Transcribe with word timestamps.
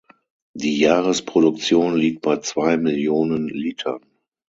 Die 0.55 0.79
Jahresproduktion 0.79 1.95
liegt 1.95 2.23
bei 2.23 2.37
zwei 2.37 2.75
Millionen 2.75 3.47
Litern. 3.47 4.01